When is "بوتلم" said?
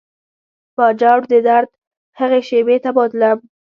2.95-3.37